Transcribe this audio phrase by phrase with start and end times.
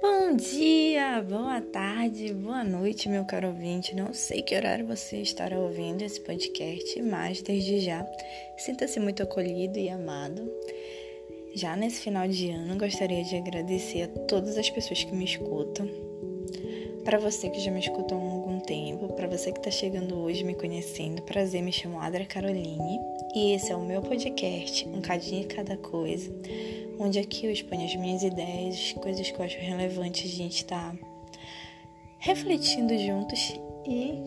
[0.00, 3.94] Bom dia, boa tarde, boa noite, meu caro ouvinte.
[3.94, 8.06] Não sei que horário você estará ouvindo esse podcast, mas desde já
[8.56, 10.50] sinta-se muito acolhido e amado.
[11.54, 15.88] Já nesse final de ano, gostaria de agradecer a todas as pessoas que me escutam.
[17.04, 20.42] Para você que já me escutou há algum tempo, para você que está chegando hoje
[20.42, 22.98] me conhecendo, prazer, me chamo Adra Caroline
[23.34, 26.32] e esse é o meu podcast, um cadinho de cada coisa
[26.98, 30.94] onde aqui eu exponho as minhas ideias, coisas que eu acho relevantes a gente estar
[30.94, 30.98] tá
[32.18, 34.22] refletindo juntos e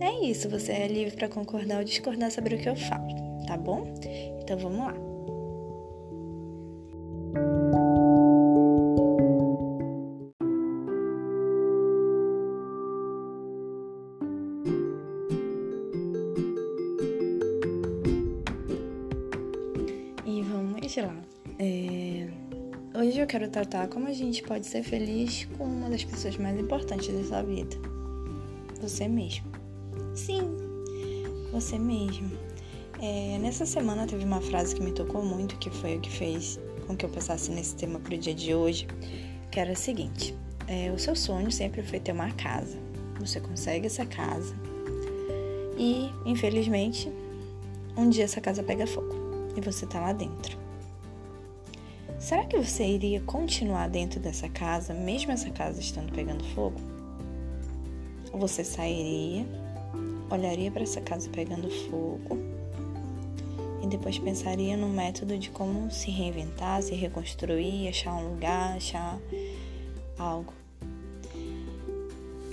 [0.00, 3.06] é isso, você é livre para concordar ou discordar sobre o que eu falo,
[3.46, 3.92] tá bom?
[4.42, 4.94] Então vamos lá.
[20.26, 21.35] E vamos lá.
[21.58, 22.28] É...
[22.94, 26.58] Hoje eu quero tratar como a gente pode ser feliz com uma das pessoas mais
[26.58, 27.76] importantes da sua vida.
[28.80, 29.46] Você mesmo.
[30.14, 30.42] Sim,
[31.52, 32.30] você mesmo.
[33.00, 33.38] É...
[33.38, 36.96] Nessa semana teve uma frase que me tocou muito, que foi o que fez com
[36.96, 38.86] que eu passasse nesse tema pro dia de hoje,
[39.50, 40.34] que era o seguinte.
[40.68, 42.78] É, o seu sonho sempre foi ter uma casa.
[43.18, 44.54] Você consegue essa casa.
[45.78, 47.10] E, infelizmente,
[47.96, 49.14] um dia essa casa pega fogo
[49.56, 50.65] e você tá lá dentro.
[52.26, 56.80] Será que você iria continuar dentro dessa casa, mesmo essa casa estando pegando fogo?
[58.32, 59.46] Você sairia,
[60.28, 62.36] olharia para essa casa pegando fogo
[63.80, 69.20] e depois pensaria no método de como se reinventar, se reconstruir, achar um lugar, achar
[70.18, 70.52] algo?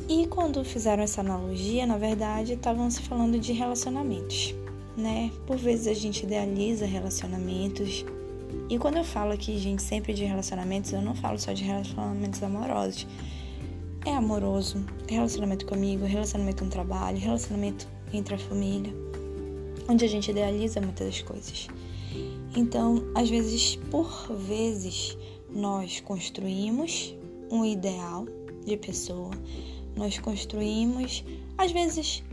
[0.07, 4.53] E quando fizeram essa analogia, na verdade, estavam se falando de relacionamentos,
[4.95, 5.31] né?
[5.47, 8.05] Por vezes a gente idealiza relacionamentos
[8.69, 12.41] e quando eu falo aqui, gente, sempre de relacionamentos, eu não falo só de relacionamentos
[12.41, 13.07] amorosos.
[14.05, 18.93] É amoroso, é relacionamento comigo, relacionamento no trabalho, relacionamento entre a família,
[19.87, 21.67] onde a gente idealiza muitas das coisas.
[22.55, 24.09] Então, às vezes, por
[24.47, 25.17] vezes,
[25.49, 27.15] nós construímos
[27.51, 28.25] um ideal
[28.65, 29.31] de pessoa,
[29.95, 31.23] nós construímos,
[31.57, 32.23] às vezes,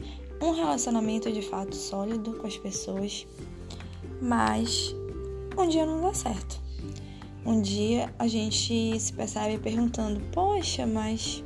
[0.41, 3.27] um relacionamento de fato sólido com as pessoas,
[4.21, 4.95] mas
[5.57, 6.61] um dia não dá certo.
[7.45, 11.43] Um dia a gente se percebe perguntando: Poxa, mas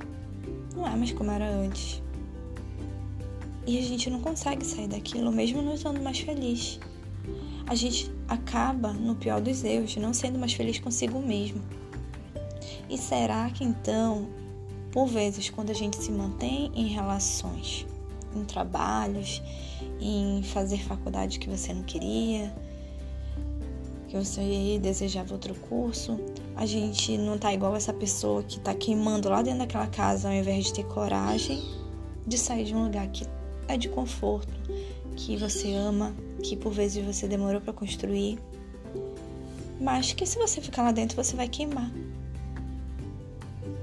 [0.75, 2.03] não é mais como era antes.
[3.67, 6.79] E a gente não consegue sair daquilo, mesmo não estando mais feliz.
[7.67, 11.63] A gente acaba, no pior dos erros, não sendo mais feliz consigo mesmo.
[12.91, 14.29] E será que então,
[14.93, 17.87] por vezes, quando a gente se mantém em relações,
[18.37, 19.41] em trabalhos,
[20.01, 22.55] em fazer faculdade que você não queria,
[24.15, 26.21] que você desejava outro curso,
[26.55, 30.35] a gente não tá igual essa pessoa que tá queimando lá dentro daquela casa ao
[30.35, 31.61] invés de ter coragem
[32.25, 33.27] de sair de um lugar que
[33.67, 34.53] é de conforto,
[35.17, 38.39] que você ama, que por vezes você demorou para construir,
[39.81, 41.91] mas que se você ficar lá dentro você vai queimar.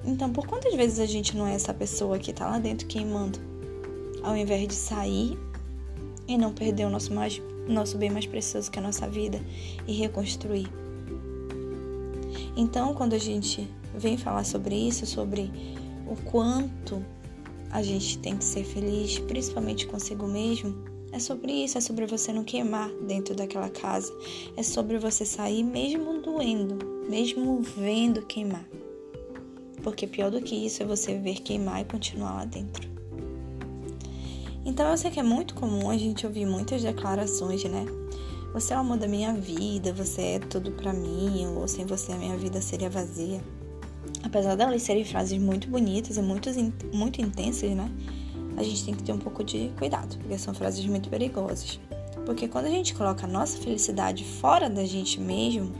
[0.05, 3.37] Então, por quantas vezes a gente não é essa pessoa que tá lá dentro queimando,
[4.23, 5.37] ao invés de sair
[6.27, 7.39] e não perder o nosso mais
[7.71, 9.41] nosso bem mais precioso que a nossa vida
[9.87, 10.67] e reconstruir.
[12.55, 15.51] Então, quando a gente vem falar sobre isso, sobre
[16.07, 17.03] o quanto
[17.69, 20.75] a gente tem que ser feliz, principalmente consigo mesmo,
[21.11, 24.13] é sobre isso, é sobre você não queimar dentro daquela casa,
[24.55, 28.65] é sobre você sair mesmo doendo, mesmo vendo queimar.
[29.83, 32.90] Porque pior do que isso é você ver queimar e continuar lá dentro.
[34.63, 37.85] Então eu sei que é muito comum a gente ouvir muitas declarações, né?
[38.53, 42.11] Você é o amor da minha vida, você é tudo para mim, ou sem você
[42.11, 43.41] a minha vida seria vazia.
[44.23, 46.49] Apesar delas serem frases muito bonitas e muito,
[46.93, 47.89] muito intensas, né?
[48.57, 51.79] A gente tem que ter um pouco de cuidado, porque são frases muito perigosas.
[52.25, 55.71] Porque quando a gente coloca a nossa felicidade fora da gente mesmo,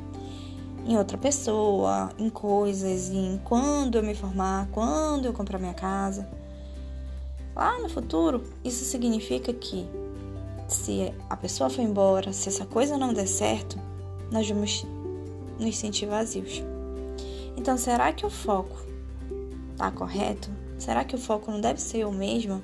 [0.88, 6.28] em outra pessoa, em coisas, em quando eu me formar, quando eu comprar minha casa,
[7.56, 9.86] Lá no futuro, isso significa que
[10.68, 13.78] se a pessoa for embora, se essa coisa não der certo,
[14.32, 14.86] nós vamos
[15.60, 16.64] nos sentir vazios.
[17.58, 18.78] Então, será que o foco
[19.74, 20.50] está correto?
[20.80, 22.64] Será que o foco não deve ser o mesmo?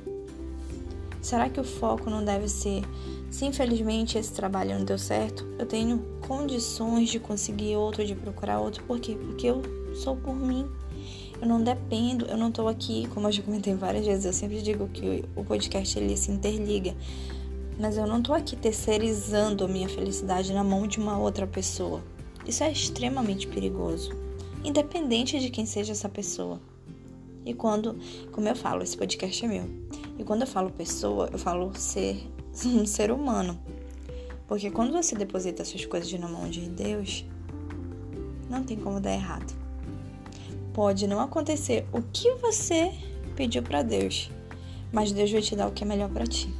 [1.22, 2.84] Será que o foco não deve ser
[3.30, 8.60] se infelizmente esse trabalho não deu certo, eu tenho condições de conseguir outro, de procurar
[8.60, 8.84] outro.
[8.86, 9.16] Por quê?
[9.16, 9.62] Porque eu
[9.95, 10.68] sou por mim.
[11.42, 14.62] Eu não dependo, eu não tô aqui, como eu já comentei várias vezes, eu sempre
[14.62, 16.95] digo que o podcast ele se interliga.
[17.80, 22.01] Mas eu não tô aqui terceirizando a minha felicidade na mão de uma outra pessoa.
[22.45, 24.12] Isso é extremamente perigoso.
[24.63, 26.60] independente de quem seja essa pessoa.
[27.45, 27.95] E quando,
[28.31, 29.63] como eu falo, esse podcast é meu.
[30.18, 32.22] E quando eu falo pessoa, eu falo ser
[32.66, 33.57] um ser humano.
[34.48, 37.24] Porque quando você deposita suas coisas na mão de Deus,
[38.50, 39.66] não tem como dar errado.
[40.77, 42.94] Pode não acontecer o que você
[43.35, 44.29] pediu para Deus,
[44.91, 46.53] mas Deus vai te dar o que é melhor para ti.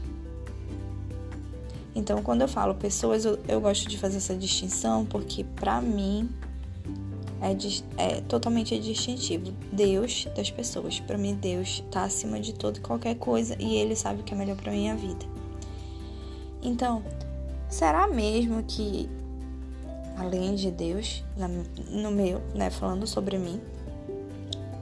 [1.94, 6.32] Então, quando eu falo pessoas, eu, eu gosto de fazer essa distinção porque, para mim,
[7.40, 7.56] é,
[8.04, 9.54] é, totalmente distintivo.
[9.72, 11.00] Deus das pessoas.
[11.00, 14.34] Para mim, Deus está acima de tudo e qualquer coisa e Ele sabe o que
[14.34, 15.28] é melhor para minha vida.
[16.64, 17.04] Então,
[17.70, 19.08] será mesmo que,
[20.18, 21.24] além de Deus,
[21.92, 23.62] no meu, né, falando sobre mim,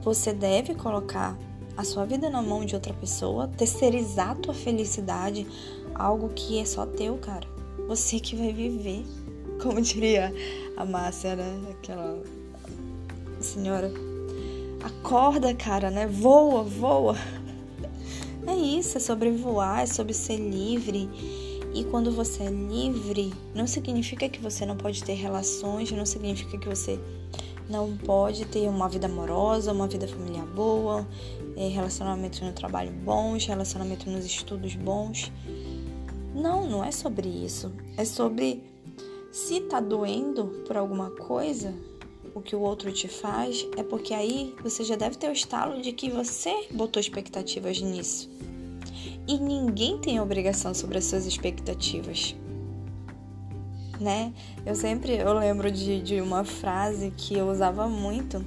[0.06, 1.36] você deve colocar
[1.76, 5.44] a sua vida na mão de outra pessoa, terceirizar a tua felicidade,
[5.92, 7.44] algo que é só teu, cara.
[7.88, 9.04] Você que vai viver.
[9.60, 10.32] Como diria
[10.76, 11.60] a Márcia, né?
[11.72, 12.22] Aquela
[13.40, 13.90] senhora.
[14.80, 16.06] Acorda, cara, né?
[16.06, 17.16] Voa, voa.
[18.48, 21.10] É isso, é sobre voar, é sobre ser livre.
[21.74, 26.56] E quando você é livre, não significa que você não pode ter relações, não significa
[26.56, 26.96] que você
[27.68, 31.06] não pode ter uma vida amorosa, uma vida familiar boa,
[31.56, 35.32] é, relacionamentos no trabalho bons, relacionamentos nos estudos bons.
[36.34, 37.72] Não, não é sobre isso.
[37.96, 38.62] É sobre
[39.32, 41.74] se tá doendo por alguma coisa,
[42.34, 45.80] o que o outro te faz, é porque aí você já deve ter o estalo
[45.80, 48.30] de que você botou expectativas nisso.
[49.26, 52.36] E ninguém tem obrigação sobre as suas expectativas
[54.00, 54.32] né?
[54.64, 58.44] Eu sempre eu lembro de, de uma frase que eu usava muito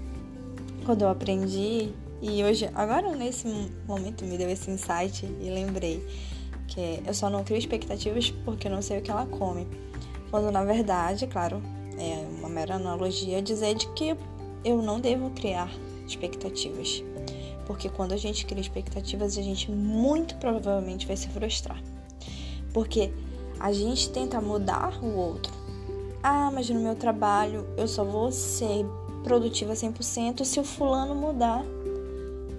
[0.86, 1.92] quando eu aprendi
[2.22, 3.48] e hoje, agora nesse
[3.88, 6.06] momento me deu esse insight e lembrei
[6.68, 9.68] que eu só não crio expectativas porque eu não sei o que ela come.
[10.30, 11.62] Quando na verdade, claro,
[11.98, 14.16] é uma mera analogia dizer de que
[14.64, 15.72] eu não devo criar
[16.06, 17.04] expectativas.
[17.66, 21.82] Porque quando a gente cria expectativas, a gente muito provavelmente vai se frustrar.
[22.74, 23.14] Porque
[23.60, 25.52] a gente tenta mudar o outro.
[26.24, 28.86] Ah, mas no meu trabalho eu só vou ser
[29.24, 31.64] produtiva 100% se o fulano mudar.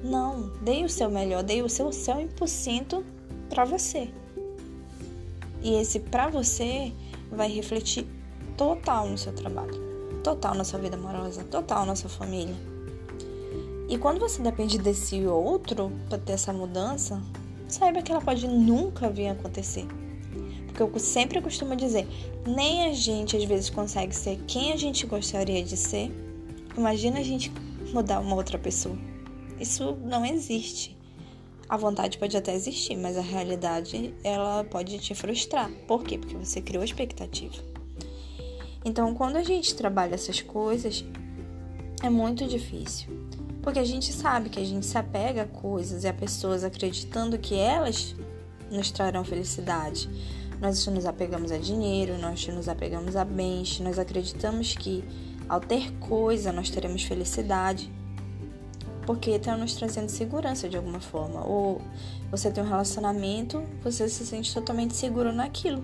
[0.02, 3.02] Não, dei o seu melhor, dei o seu 100%
[3.48, 4.10] para você.
[5.62, 6.92] E esse para você
[7.30, 8.06] vai refletir
[8.56, 9.74] total no seu trabalho,
[10.22, 12.54] total na sua vida amorosa, total na sua família.
[13.88, 17.20] E quando você depende desse outro para ter essa mudança,
[17.68, 19.86] saiba que ela pode nunca vir a acontecer
[20.72, 22.06] que eu sempre costumo dizer,
[22.46, 26.10] nem a gente às vezes consegue ser quem a gente gostaria de ser.
[26.76, 27.52] Imagina a gente
[27.92, 28.96] mudar uma outra pessoa.
[29.58, 30.96] Isso não existe.
[31.68, 35.70] A vontade pode até existir, mas a realidade ela pode te frustrar.
[35.86, 36.18] Por quê?
[36.18, 37.54] Porque você criou expectativa.
[38.84, 41.04] Então, quando a gente trabalha essas coisas,
[42.02, 43.08] é muito difícil.
[43.62, 47.38] Porque a gente sabe que a gente se apega a coisas e a pessoas acreditando
[47.38, 48.16] que elas
[48.70, 50.08] nos trarão felicidade.
[50.60, 55.02] Nós nos apegamos a dinheiro, nós nos apegamos a bens, nós acreditamos que
[55.48, 57.90] ao ter coisa nós teremos felicidade,
[59.06, 61.46] porque está nos trazendo segurança de alguma forma.
[61.46, 61.80] Ou
[62.30, 65.82] você tem um relacionamento, você se sente totalmente seguro naquilo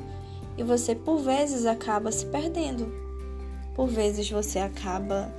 [0.58, 2.92] e você por vezes acaba se perdendo.
[3.74, 5.32] Por vezes você acaba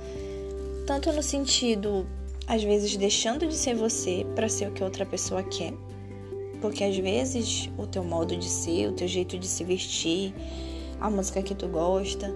[0.84, 2.04] tanto no sentido
[2.44, 5.74] às vezes deixando de ser você para ser o que outra pessoa quer
[6.60, 10.34] porque às vezes o teu modo de ser, o teu jeito de se vestir,
[11.00, 12.34] a música que tu gosta,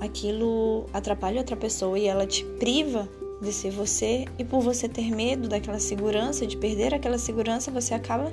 [0.00, 3.08] aquilo atrapalha outra pessoa e ela te priva
[3.40, 7.92] de ser você, e por você ter medo daquela segurança, de perder aquela segurança, você
[7.92, 8.32] acaba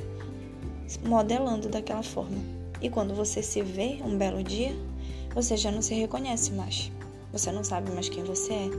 [1.05, 2.37] modelando daquela forma.
[2.81, 4.73] E quando você se vê um belo dia,
[5.33, 6.91] você já não se reconhece mais.
[7.33, 8.69] Você não sabe mais quem você é.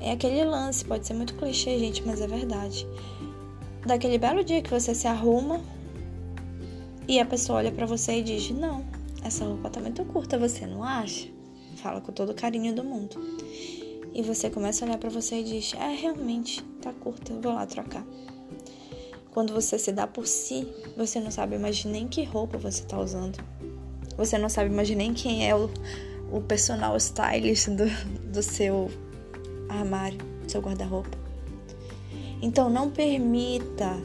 [0.00, 2.86] É aquele lance, pode ser muito clichê, gente, mas é verdade
[3.84, 5.60] daquele belo dia que você se arruma
[7.06, 8.84] e a pessoa olha para você e diz: Não,
[9.22, 11.28] essa roupa tá muito curta, você não acha?
[11.76, 13.16] Fala com todo o carinho do mundo.
[14.14, 17.66] E você começa a olhar para você e diz: É, realmente, tá curta, vou lá
[17.66, 18.04] trocar.
[19.32, 22.98] Quando você se dá por si, você não sabe mais nem que roupa você tá
[22.98, 23.42] usando.
[24.16, 25.68] Você não sabe mais nem quem é o,
[26.30, 27.84] o personal stylist do,
[28.30, 28.88] do seu
[29.68, 31.23] armário, do seu guarda-roupa.
[32.44, 33.96] Então não permita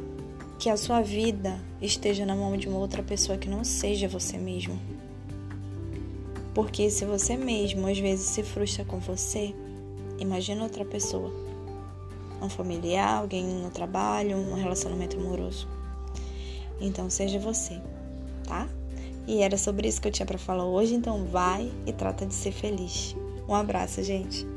[0.57, 4.37] que a sua vida esteja na mão de uma outra pessoa que não seja você
[4.37, 4.79] mesmo.
[6.55, 9.53] Porque se você mesmo às vezes se frustra com você,
[10.17, 11.33] imagina outra pessoa.
[12.41, 15.67] Um familiar, alguém no trabalho, um relacionamento amoroso.
[16.79, 17.81] Então seja você,
[18.45, 18.69] tá?
[19.27, 22.33] E era sobre isso que eu tinha para falar hoje, então vai e trata de
[22.33, 23.13] ser feliz.
[23.49, 24.47] Um abraço, gente.